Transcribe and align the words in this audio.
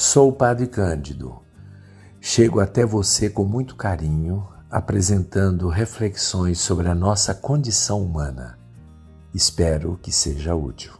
Sou 0.00 0.28
o 0.28 0.32
Padre 0.32 0.68
Cândido. 0.68 1.40
Chego 2.20 2.60
até 2.60 2.86
você 2.86 3.28
com 3.28 3.44
muito 3.44 3.74
carinho, 3.74 4.46
apresentando 4.70 5.68
reflexões 5.68 6.60
sobre 6.60 6.86
a 6.86 6.94
nossa 6.94 7.34
condição 7.34 8.00
humana. 8.00 8.56
Espero 9.34 9.98
que 10.00 10.12
seja 10.12 10.54
útil. 10.54 10.92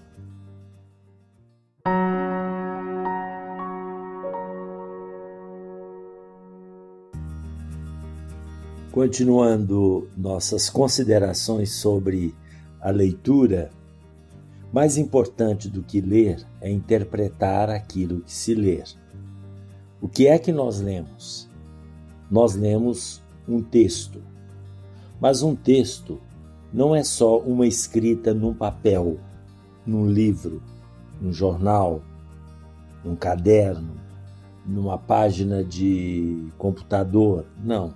Continuando 8.90 10.10
nossas 10.16 10.68
considerações 10.68 11.70
sobre 11.70 12.34
a 12.80 12.90
leitura, 12.90 13.70
mais 14.72 14.98
importante 14.98 15.68
do 15.68 15.82
que 15.82 16.00
ler 16.00 16.44
é 16.60 16.70
interpretar 16.70 17.70
aquilo 17.70 18.20
que 18.20 18.32
se 18.32 18.54
ler. 18.54 18.84
O 20.00 20.08
que 20.08 20.26
é 20.26 20.38
que 20.38 20.52
nós 20.52 20.80
lemos? 20.80 21.48
Nós 22.30 22.54
lemos 22.54 23.22
um 23.48 23.62
texto. 23.62 24.22
Mas 25.20 25.42
um 25.42 25.56
texto 25.56 26.20
não 26.72 26.94
é 26.94 27.02
só 27.02 27.38
uma 27.38 27.66
escrita 27.66 28.34
num 28.34 28.52
papel, 28.52 29.18
num 29.86 30.06
livro, 30.06 30.62
num 31.20 31.32
jornal, 31.32 32.02
num 33.02 33.16
caderno, 33.16 33.96
numa 34.66 34.98
página 34.98 35.64
de 35.64 36.52
computador. 36.58 37.46
Não. 37.64 37.94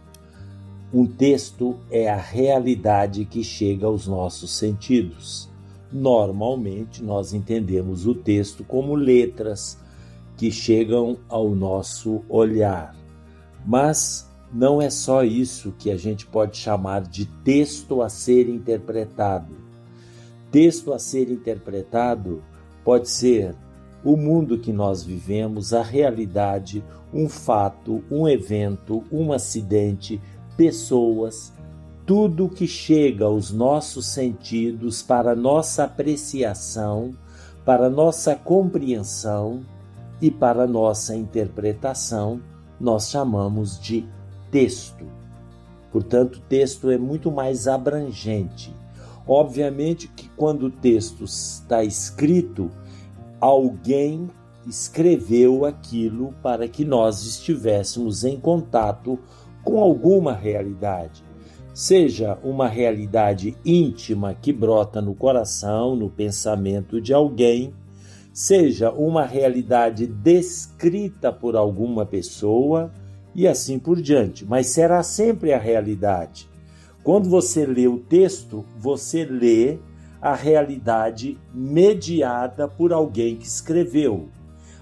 Um 0.93 1.07
texto 1.07 1.79
é 1.91 2.11
a 2.11 2.17
realidade 2.17 3.27
que 3.27 3.45
chega 3.45 3.87
aos 3.87 4.07
nossos 4.07 4.51
sentidos. 4.51 5.52
Normalmente, 5.93 7.03
nós 7.03 7.35
entendemos 7.35 8.07
o 8.07 8.15
texto 8.15 8.65
como 8.65 8.95
letras 8.95 9.79
que 10.37 10.51
chegam 10.51 11.19
ao 11.29 11.51
nosso 11.55 12.23
olhar. 12.29 12.97
Mas 13.67 14.29
não 14.53 14.81
é 14.81 14.91
só 14.91 15.23
isso 15.23 15.73
que 15.79 15.91
a 15.91 15.97
gente 15.97 16.27
pode 16.27 16.57
chamar 16.57 17.03
de 17.03 17.27
texto 17.27 18.03
a 18.03 18.09
ser 18.09 18.49
interpretado. 18.49 19.55
Texto 20.51 20.93
a 20.93 20.99
ser 20.99 21.31
interpretado 21.31 22.43
pode 22.85 23.09
ser 23.09 23.55
o 24.05 24.17
mundo 24.17 24.59
que 24.59 24.73
nós 24.73 25.05
vivemos, 25.05 25.73
a 25.73 25.83
realidade, 25.83 26.85
um 27.15 27.29
fato, 27.29 28.03
um 28.11 28.29
evento, 28.29 29.05
um 29.13 29.33
acidente, 29.33 30.21
pessoas, 30.57 31.53
tudo 32.15 32.47
que 32.47 32.67
chega 32.67 33.25
aos 33.25 33.51
nossos 33.51 34.05
sentidos 34.05 35.01
para 35.01 35.35
nossa 35.35 35.85
apreciação, 35.85 37.15
para 37.65 37.89
nossa 37.89 38.35
compreensão 38.35 39.65
e 40.21 40.31
para 40.31 40.67
nossa 40.67 41.17
interpretação, 41.17 42.39
nós 42.79 43.09
chamamos 43.09 43.81
de 43.81 44.07
texto. 44.51 45.07
Portanto, 45.91 46.43
texto 46.51 46.91
é 46.91 46.99
muito 46.99 47.33
mais 47.33 47.67
abrangente. 47.67 48.77
Obviamente 49.27 50.07
que 50.07 50.29
quando 50.37 50.67
o 50.67 50.71
texto 50.71 51.25
está 51.25 51.83
escrito, 51.83 52.71
alguém 53.41 54.31
escreveu 54.67 55.65
aquilo 55.65 56.35
para 56.43 56.69
que 56.69 56.85
nós 56.85 57.25
estivéssemos 57.25 58.23
em 58.23 58.39
contato 58.39 59.19
com 59.65 59.81
alguma 59.81 60.35
realidade, 60.35 61.25
seja 61.75 62.39
uma 62.43 62.69
realidade 62.69 63.57
íntima 63.65 64.35
que 64.35 64.53
brota 64.53 65.01
no 65.01 65.15
coração, 65.15 65.97
no 65.97 66.11
pensamento 66.11 67.01
de 67.01 67.15
alguém, 67.15 67.73
seja 68.33 68.91
uma 68.91 69.25
realidade 69.25 70.07
descrita 70.07 71.33
por 71.33 71.57
alguma 71.57 72.05
pessoa 72.05 72.93
e 73.35 73.49
assim 73.49 73.79
por 73.79 74.01
diante, 74.01 74.45
mas 74.45 74.69
será 74.69 75.03
sempre 75.03 75.53
a 75.53 75.59
realidade. 75.59 76.49
Quando 77.03 77.29
você 77.29 77.67
lê 77.67 77.89
o 77.89 77.99
texto, 77.99 78.65
você 78.79 79.25
lê 79.25 79.79
a 80.21 80.35
realidade 80.35 81.39
mediada 81.53 82.69
por 82.69 82.93
alguém 82.93 83.37
que 83.37 83.47
escreveu. 83.47 84.29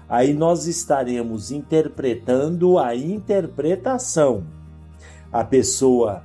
Aí 0.07 0.33
nós 0.33 0.67
estaremos 0.67 1.51
interpretando 1.51 2.77
a 2.77 2.95
interpretação 2.95 4.45
a 5.31 5.45
pessoa, 5.45 6.23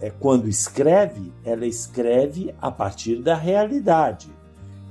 é, 0.00 0.10
quando 0.10 0.48
escreve, 0.48 1.32
ela 1.44 1.66
escreve 1.66 2.54
a 2.60 2.70
partir 2.70 3.16
da 3.22 3.34
realidade. 3.34 4.28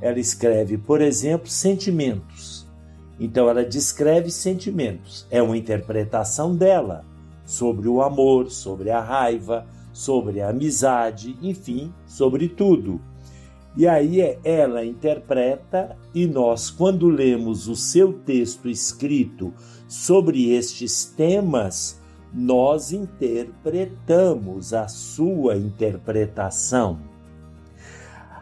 Ela 0.01 0.19
escreve, 0.19 0.77
por 0.77 1.01
exemplo, 1.01 1.47
sentimentos. 1.47 2.67
Então, 3.19 3.49
ela 3.49 3.63
descreve 3.63 4.31
sentimentos. 4.31 5.25
É 5.29 5.41
uma 5.41 5.57
interpretação 5.57 6.55
dela 6.55 7.05
sobre 7.45 7.87
o 7.87 8.01
amor, 8.01 8.49
sobre 8.49 8.89
a 8.89 8.99
raiva, 8.99 9.65
sobre 9.93 10.41
a 10.41 10.49
amizade, 10.49 11.37
enfim, 11.41 11.93
sobre 12.05 12.49
tudo. 12.49 12.99
E 13.75 13.87
aí 13.87 14.21
é, 14.21 14.39
ela 14.43 14.85
interpreta, 14.85 15.97
e 16.13 16.27
nós, 16.27 16.69
quando 16.69 17.07
lemos 17.07 17.67
o 17.67 17.75
seu 17.75 18.13
texto 18.13 18.69
escrito 18.69 19.53
sobre 19.87 20.51
estes 20.51 21.05
temas, 21.05 21.99
nós 22.33 22.91
interpretamos 22.91 24.73
a 24.73 24.87
sua 24.87 25.55
interpretação. 25.55 26.99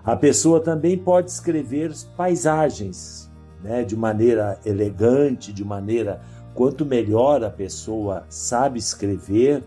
A 0.04 0.16
pessoa 0.16 0.60
também 0.60 0.98
pode 0.98 1.30
escrever 1.30 1.92
paisagens, 2.16 3.30
né, 3.62 3.84
de 3.84 3.96
maneira 3.96 4.60
elegante, 4.66 5.54
de 5.54 5.64
maneira 5.64 6.22
quanto 6.54 6.86
melhor 6.86 7.44
a 7.44 7.50
pessoa 7.50 8.26
sabe 8.30 8.80
escrever, 8.80 9.64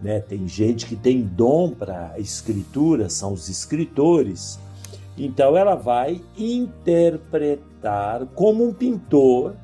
né? 0.00 0.20
Tem 0.20 0.46
gente 0.48 0.86
que 0.86 0.96
tem 0.96 1.22
dom 1.22 1.70
para 1.70 2.14
escritura, 2.18 3.08
são 3.08 3.32
os 3.32 3.48
escritores. 3.48 4.58
Então 5.16 5.56
ela 5.56 5.74
vai 5.74 6.20
interpretar 6.36 8.26
como 8.34 8.66
um 8.66 8.72
pintor, 8.72 9.54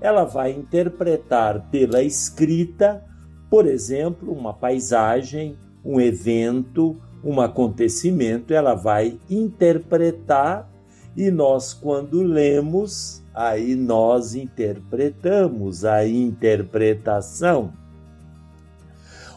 ela 0.00 0.24
vai 0.24 0.52
interpretar 0.52 1.68
pela 1.70 2.02
escrita 2.02 3.04
por 3.50 3.66
exemplo, 3.66 4.32
uma 4.32 4.52
paisagem, 4.52 5.56
um 5.84 6.00
evento, 6.00 6.96
um 7.24 7.40
acontecimento, 7.40 8.52
ela 8.52 8.74
vai 8.74 9.18
interpretar 9.28 10.70
e 11.16 11.30
nós, 11.30 11.72
quando 11.72 12.22
lemos, 12.22 13.22
aí 13.34 13.74
nós 13.74 14.34
interpretamos 14.34 15.84
a 15.84 16.06
interpretação. 16.06 17.72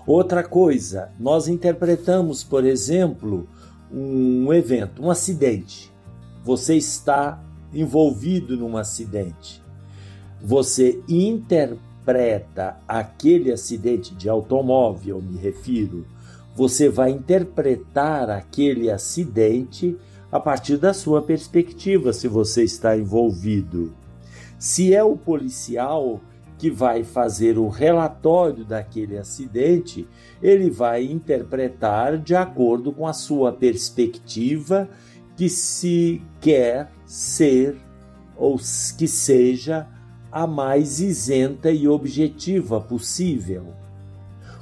Outra 0.05 0.44
coisa, 0.44 1.09
nós 1.19 1.47
interpretamos, 1.47 2.44
por 2.44 2.66
exemplo, 2.66 3.47
um 3.91 4.53
evento, 4.53 5.01
um 5.01 5.09
acidente. 5.09 5.91
Você 6.44 6.75
está 6.75 7.41
envolvido 7.73 8.57
num 8.57 8.77
acidente. 8.77 9.61
Você 10.41 11.01
interpreta 11.07 11.91
interpreta 12.01 12.78
aquele 12.88 13.51
acidente 13.51 14.16
de 14.16 14.28
automóvel, 14.28 15.22
me 15.22 15.38
refiro, 15.38 16.06
você 16.56 16.89
vai 16.89 17.12
interpretar 17.12 18.29
aquele 18.29 18.89
acidente 18.89 19.95
a 20.31 20.39
partir 20.39 20.78
da 20.78 20.94
sua 20.94 21.22
perspectiva, 21.22 22.12
se 22.12 22.28
você 22.28 22.63
está 22.63 22.97
envolvido. 22.97 23.94
Se 24.57 24.94
é 24.94 25.03
o 25.03 25.16
policial 25.16 26.19
que 26.57 26.69
vai 26.69 27.03
fazer 27.03 27.57
o 27.57 27.67
relatório 27.67 28.63
daquele 28.66 29.18
acidente, 29.18 30.07
ele 30.41 30.69
vai 30.69 31.03
interpretar 31.06 32.18
de 32.18 32.35
acordo 32.35 32.91
com 32.91 33.07
a 33.07 33.13
sua 33.13 33.51
perspectiva 33.51 34.89
que 35.35 35.50
se 35.50 36.22
quer 36.39 36.91
ser 37.06 37.78
ou 38.35 38.59
que 38.97 39.07
seja 39.07 39.88
a 40.31 40.47
mais 40.47 41.00
isenta 41.00 41.72
e 41.72 41.88
objetiva 41.88 42.80
possível. 42.80 43.74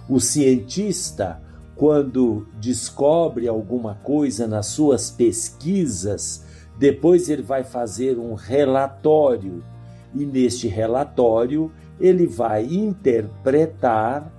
O 0.10 0.19
cientista, 0.19 1.42
quando 1.75 2.48
descobre 2.60 3.48
alguma 3.48 3.95
coisa 3.95 4.48
nas 4.48 4.66
suas 4.68 5.12
pesquisas, 5.12 6.44
depois 6.77 7.30
ele 7.30 7.44
vai 7.44 7.63
fazer 7.63 8.18
um 8.18 8.33
relatório 8.33 9.63
e 10.16 10.25
neste 10.25 10.68
relatório 10.68 11.72
ele 12.00 12.25
vai 12.25 12.65
interpretar 12.65 14.31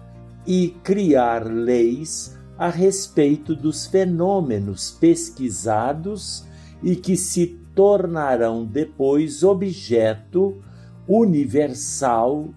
e 0.46 0.70
criar 0.82 1.46
leis 1.46 2.36
a 2.58 2.68
respeito 2.68 3.54
dos 3.54 3.86
fenômenos 3.86 4.90
pesquisados 4.90 6.44
e 6.82 6.96
que 6.96 7.16
se 7.16 7.58
tornarão 7.74 8.64
depois 8.64 9.42
objeto 9.42 10.62
universal 11.08 12.48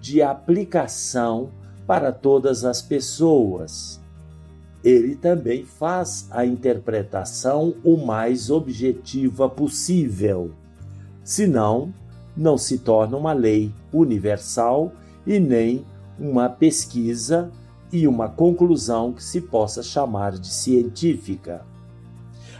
de 0.00 0.22
aplicação 0.22 1.50
para 1.86 2.12
todas 2.12 2.64
as 2.64 2.82
pessoas. 2.82 4.00
Ele 4.82 5.14
também 5.14 5.64
faz 5.64 6.28
a 6.30 6.44
interpretação 6.44 7.74
o 7.82 7.96
mais 7.96 8.50
objetiva 8.50 9.48
possível. 9.48 10.50
Senão, 11.22 11.92
não 12.36 12.58
se 12.58 12.78
torna 12.78 13.16
uma 13.16 13.32
lei 13.32 13.72
universal 13.92 14.92
e 15.26 15.40
nem 15.40 15.84
uma 16.18 16.48
pesquisa 16.48 17.50
e 17.92 18.06
uma 18.06 18.28
conclusão 18.28 19.12
que 19.12 19.22
se 19.22 19.40
possa 19.40 19.82
chamar 19.82 20.32
de 20.32 20.52
científica. 20.52 21.64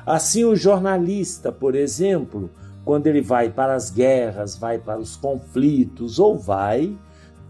Assim, 0.06 0.44
o 0.44 0.54
jornalista, 0.54 1.50
por 1.50 1.74
exemplo, 1.74 2.50
quando 2.84 3.06
ele 3.06 3.20
vai 3.20 3.50
para 3.50 3.74
as 3.74 3.90
guerras, 3.90 4.56
vai 4.56 4.78
para 4.78 4.98
os 4.98 5.16
conflitos 5.16 6.18
ou 6.18 6.38
vai 6.38 6.96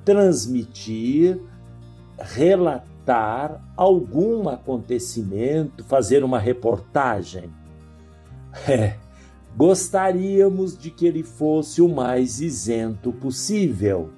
transmitir, 0.05 1.41
relatar 2.19 3.61
algum 3.77 4.49
acontecimento, 4.49 5.83
fazer 5.85 6.23
uma 6.23 6.39
reportagem. 6.39 7.51
É, 8.69 8.95
gostaríamos 9.57 10.79
de 10.79 10.89
que 10.89 11.07
ele 11.09 11.25
fosse 11.25 11.83
o 11.83 11.89
mais 11.89 12.41
isento 12.41 13.13
possível, 13.13 14.11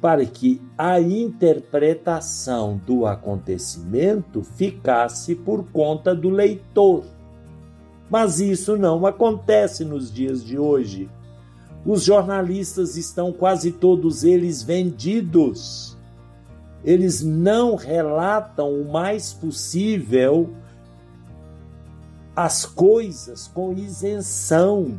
para 0.00 0.26
que 0.26 0.60
a 0.76 1.00
interpretação 1.00 2.76
do 2.84 3.06
acontecimento 3.06 4.42
ficasse 4.42 5.36
por 5.36 5.64
conta 5.70 6.12
do 6.12 6.28
leitor. 6.28 7.04
Mas 8.10 8.40
isso 8.40 8.76
não 8.76 9.06
acontece 9.06 9.84
nos 9.84 10.12
dias 10.12 10.44
de 10.44 10.58
hoje. 10.58 11.08
Os 11.84 12.04
jornalistas 12.04 12.96
estão 12.96 13.32
quase 13.32 13.72
todos 13.72 14.24
eles 14.24 14.62
vendidos. 14.62 15.96
Eles 16.84 17.22
não 17.22 17.76
relatam 17.76 18.70
o 18.70 18.90
mais 18.90 19.32
possível 19.32 20.50
as 22.36 22.66
coisas 22.66 23.46
com 23.48 23.72
isenção. 23.72 24.98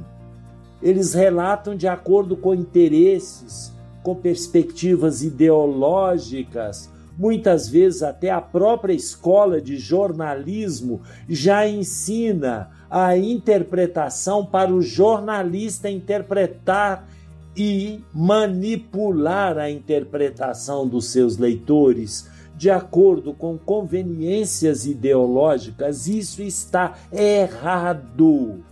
Eles 0.82 1.14
relatam 1.14 1.76
de 1.76 1.88
acordo 1.88 2.36
com 2.36 2.54
interesses, 2.54 3.72
com 4.04 4.16
perspectivas 4.16 5.24
ideológicas, 5.24 6.90
muitas 7.18 7.68
vezes 7.68 8.04
até 8.04 8.30
a 8.30 8.42
própria 8.42 8.94
escola 8.94 9.62
de 9.62 9.78
jornalismo 9.78 11.02
já 11.28 11.68
ensina 11.68 12.70
a 12.98 13.18
interpretação 13.18 14.46
para 14.46 14.74
o 14.74 14.82
jornalista 14.82 15.90
interpretar 15.90 17.06
e 17.54 18.02
manipular 18.14 19.58
a 19.58 19.70
interpretação 19.70 20.88
dos 20.88 21.08
seus 21.08 21.36
leitores 21.36 22.30
de 22.56 22.70
acordo 22.70 23.34
com 23.34 23.58
conveniências 23.58 24.86
ideológicas. 24.86 26.08
Isso 26.08 26.42
está 26.42 26.94
errado. 27.12 28.64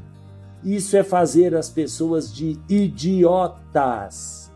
Isso 0.64 0.96
é 0.96 1.04
fazer 1.04 1.54
as 1.54 1.70
pessoas 1.70 2.34
de 2.34 2.58
idiotas. 2.70 4.50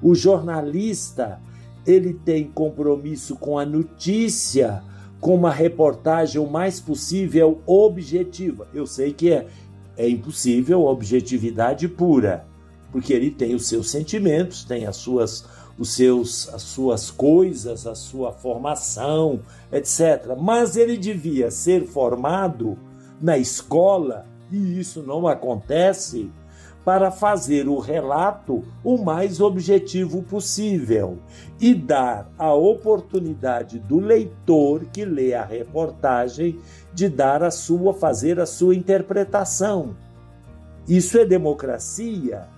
O 0.00 0.14
jornalista, 0.14 1.38
ele 1.86 2.14
tem 2.14 2.44
compromisso 2.44 3.36
com 3.36 3.58
a 3.58 3.66
notícia, 3.66 4.82
com 5.22 5.36
uma 5.36 5.52
reportagem 5.52 6.42
o 6.42 6.50
mais 6.50 6.80
possível 6.80 7.62
objetiva. 7.64 8.66
Eu 8.74 8.88
sei 8.88 9.12
que 9.12 9.32
é, 9.32 9.46
é 9.96 10.08
impossível 10.08 10.82
objetividade 10.82 11.86
pura, 11.86 12.44
porque 12.90 13.12
ele 13.12 13.30
tem 13.30 13.54
os 13.54 13.68
seus 13.68 13.88
sentimentos, 13.88 14.64
tem 14.64 14.84
as 14.84 14.96
suas, 14.96 15.46
os 15.78 15.94
seus, 15.94 16.52
as 16.52 16.62
suas 16.62 17.08
coisas, 17.08 17.86
a 17.86 17.94
sua 17.94 18.32
formação, 18.32 19.38
etc. 19.70 20.36
Mas 20.36 20.76
ele 20.76 20.96
devia 20.96 21.52
ser 21.52 21.86
formado 21.86 22.76
na 23.20 23.38
escola, 23.38 24.26
e 24.50 24.80
isso 24.80 25.04
não 25.04 25.28
acontece 25.28 26.32
para 26.84 27.10
fazer 27.10 27.68
o 27.68 27.78
relato 27.78 28.64
o 28.82 28.98
mais 28.98 29.40
objetivo 29.40 30.22
possível 30.22 31.18
e 31.60 31.74
dar 31.74 32.28
a 32.36 32.52
oportunidade 32.52 33.78
do 33.78 34.00
leitor 34.00 34.84
que 34.92 35.04
lê 35.04 35.32
a 35.34 35.44
reportagem 35.44 36.58
de 36.92 37.08
dar 37.08 37.42
a 37.42 37.50
sua 37.50 37.94
fazer 37.94 38.40
a 38.40 38.46
sua 38.46 38.74
interpretação. 38.74 39.96
Isso 40.88 41.16
é 41.18 41.24
democracia? 41.24 42.48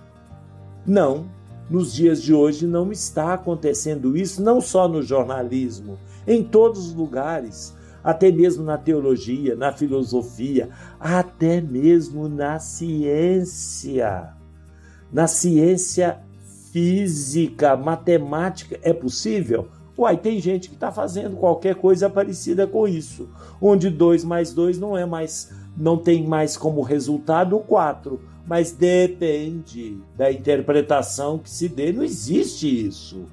Não. 0.85 1.25
Nos 1.69 1.93
dias 1.93 2.21
de 2.21 2.31
hoje 2.31 2.67
não 2.67 2.91
está 2.91 3.33
acontecendo 3.33 4.15
isso, 4.15 4.41
não 4.41 4.61
só 4.61 4.87
no 4.87 5.01
jornalismo, 5.01 5.97
em 6.27 6.43
todos 6.43 6.87
os 6.87 6.93
lugares 6.93 7.74
até 8.05 8.31
mesmo 8.31 8.63
na 8.63 8.77
teologia, 8.77 9.55
na 9.55 9.71
filosofia, 9.71 10.69
até 10.99 11.59
mesmo 11.59 12.29
na 12.29 12.59
ciência. 12.59 14.29
Na 15.11 15.25
ciência 15.25 16.19
física, 16.71 17.75
matemática, 17.75 18.79
é 18.83 18.93
possível? 18.93 19.69
Uai, 19.97 20.17
tem 20.17 20.39
gente 20.39 20.69
que 20.69 20.75
está 20.75 20.91
fazendo 20.91 21.35
qualquer 21.35 21.73
coisa 21.73 22.07
parecida 22.07 22.67
com 22.67 22.87
isso, 22.87 23.27
onde 23.59 23.89
2 23.89 24.23
mais 24.23 24.53
2 24.53 24.77
não 24.77 24.95
é 24.95 25.05
mais, 25.05 25.51
não 25.75 25.97
tem 25.97 26.27
mais 26.27 26.55
como 26.55 26.83
resultado 26.83 27.57
4, 27.57 28.21
mas 28.45 28.71
depende 28.71 29.97
da 30.15 30.31
interpretação 30.31 31.39
que 31.39 31.49
se 31.49 31.67
dê, 31.67 31.91
não 31.91 32.03
existe 32.03 32.67
isso. 32.85 33.25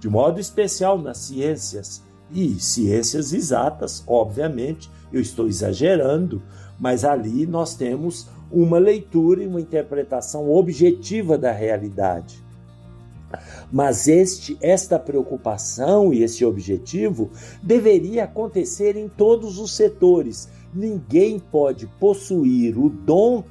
De 0.00 0.08
modo 0.08 0.40
especial 0.40 0.98
nas 0.98 1.18
ciências, 1.18 2.02
e 2.32 2.60
ciências 2.60 3.32
exatas, 3.32 4.02
obviamente, 4.06 4.90
eu 5.12 5.20
estou 5.20 5.46
exagerando, 5.46 6.42
mas 6.78 7.04
ali 7.04 7.46
nós 7.46 7.74
temos 7.74 8.28
uma 8.50 8.78
leitura 8.78 9.42
e 9.42 9.46
uma 9.46 9.60
interpretação 9.60 10.50
objetiva 10.50 11.36
da 11.36 11.52
realidade. 11.52 12.42
Mas 13.70 14.08
este, 14.08 14.58
esta 14.60 14.98
preocupação 14.98 16.12
e 16.12 16.22
esse 16.22 16.44
objetivo 16.44 17.30
deveria 17.62 18.24
acontecer 18.24 18.96
em 18.96 19.08
todos 19.08 19.58
os 19.58 19.76
setores. 19.76 20.48
Ninguém 20.74 21.38
pode 21.38 21.86
possuir 21.86 22.76
o 22.76 22.88
dom, 22.88 23.44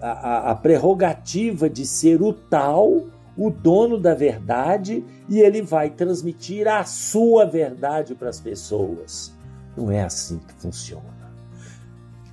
a, 0.00 0.52
a 0.52 0.54
prerrogativa 0.54 1.68
de 1.68 1.84
ser 1.84 2.22
o 2.22 2.32
tal 2.32 3.06
o 3.38 3.50
dono 3.50 3.98
da 3.98 4.14
verdade 4.14 5.04
e 5.28 5.38
ele 5.38 5.62
vai 5.62 5.90
transmitir 5.90 6.66
a 6.66 6.82
sua 6.84 7.44
verdade 7.46 8.16
para 8.16 8.28
as 8.28 8.40
pessoas. 8.40 9.32
Não 9.76 9.92
é 9.92 10.02
assim 10.02 10.38
que 10.38 10.52
funciona. 10.54 11.32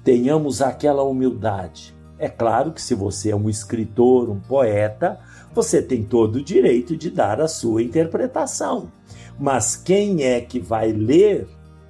Tenhamos 0.03 0.63
aquela 0.63 1.03
humildade. 1.03 1.95
É 2.17 2.27
claro 2.27 2.71
que 2.71 2.81
se 2.81 2.95
você 2.95 3.29
é 3.29 3.35
um 3.35 3.49
escritor, 3.49 4.29
um 4.29 4.39
poeta, 4.39 5.19
você 5.53 5.79
tem 5.79 6.03
todo 6.03 6.37
o 6.37 6.43
direito 6.43 6.97
de 6.97 7.11
dar 7.11 7.39
a 7.39 7.47
sua 7.47 7.83
interpretação. 7.83 8.91
Mas 9.39 9.75
quem 9.75 10.23
é 10.23 10.41
que 10.41 10.59
vai 10.59 10.91
ler, 10.91 11.47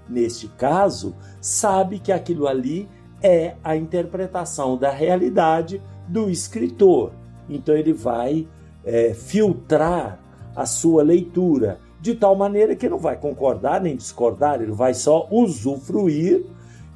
neste 0.10 0.50
caso, 0.50 1.16
sabe 1.40 2.00
que 2.00 2.12
aquilo 2.12 2.48
ali 2.48 2.90
é 3.22 3.56
a 3.64 3.78
interpretação 3.78 4.78
da 4.78 4.90
realidade 4.90 5.82
do 6.08 6.30
escritor. 6.30 7.14
Então 7.48 7.76
ele 7.76 7.94
vai 7.94 8.48
é, 8.86 9.14
filtrar 9.14 10.20
a 10.56 10.66
sua 10.66 11.04
leitura, 11.04 11.80
de 12.00 12.14
tal 12.16 12.36
maneira 12.36 12.76
que 12.76 12.88
não 12.88 13.00
vai 13.00 13.18
concordar 13.18 13.82
nem 13.82 13.96
discordar, 13.96 14.62
ele 14.62 14.72
vai 14.72 14.94
só 14.94 15.28
usufruir 15.32 16.46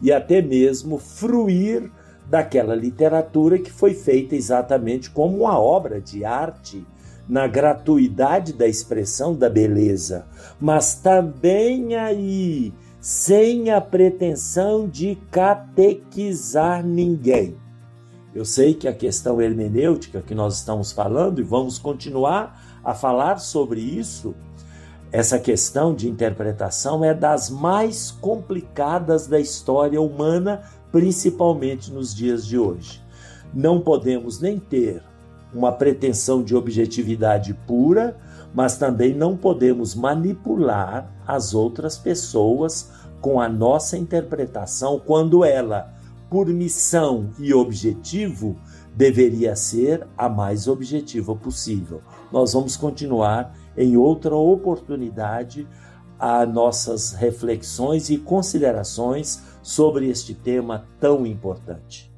e 0.01 0.11
até 0.11 0.41
mesmo 0.41 0.97
fruir 0.97 1.91
daquela 2.29 2.75
literatura 2.75 3.57
que 3.57 3.71
foi 3.71 3.93
feita 3.93 4.35
exatamente 4.35 5.09
como 5.09 5.39
uma 5.39 5.59
obra 5.59 5.99
de 5.99 6.23
arte, 6.23 6.85
na 7.29 7.45
gratuidade 7.45 8.53
da 8.53 8.67
expressão 8.67 9.35
da 9.35 9.47
beleza, 9.47 10.25
mas 10.59 10.95
também 10.95 11.95
aí 11.95 12.73
sem 12.99 13.69
a 13.69 13.79
pretensão 13.79 14.89
de 14.89 15.15
catequizar 15.29 16.83
ninguém. 16.83 17.55
Eu 18.33 18.45
sei 18.45 18.75
que 18.75 18.87
a 18.87 18.93
questão 18.93 19.41
hermenêutica 19.41 20.21
que 20.21 20.35
nós 20.35 20.57
estamos 20.57 20.91
falando, 20.91 21.39
e 21.39 21.43
vamos 21.43 21.79
continuar 21.79 22.79
a 22.83 22.93
falar 22.93 23.39
sobre 23.39 23.81
isso, 23.81 24.35
essa 25.11 25.39
questão 25.39 25.95
de 25.95 26.07
interpretação 26.07 27.03
é 27.03 27.11
das 27.11 27.49
mais 27.49 28.11
complicadas 28.11 29.25
da 29.25 29.39
história 29.39 29.99
humana, 29.99 30.61
principalmente 30.91 31.91
nos 31.91 32.13
dias 32.13 32.45
de 32.45 32.59
hoje. 32.59 33.01
Não 33.51 33.81
podemos 33.81 34.39
nem 34.39 34.59
ter 34.59 35.01
uma 35.51 35.71
pretensão 35.71 36.43
de 36.43 36.55
objetividade 36.55 37.55
pura, 37.65 38.15
mas 38.53 38.77
também 38.77 39.15
não 39.15 39.35
podemos 39.35 39.95
manipular 39.95 41.11
as 41.25 41.55
outras 41.55 41.97
pessoas 41.97 42.91
com 43.19 43.41
a 43.41 43.49
nossa 43.49 43.97
interpretação 43.97 45.01
quando 45.03 45.43
ela 45.43 45.91
por 46.29 46.47
missão 46.47 47.31
e 47.39 47.53
objetivo, 47.53 48.55
deveria 48.95 49.55
ser 49.55 50.07
a 50.17 50.29
mais 50.29 50.67
objetiva 50.67 51.35
possível. 51.35 52.01
Nós 52.31 52.53
vamos 52.53 52.75
continuar 52.75 53.55
em 53.77 53.97
outra 53.97 54.35
oportunidade 54.35 55.67
a 56.19 56.45
nossas 56.45 57.13
reflexões 57.13 58.09
e 58.09 58.17
considerações 58.17 59.41
sobre 59.61 60.09
este 60.09 60.33
tema 60.33 60.85
tão 60.99 61.25
importante. 61.25 62.08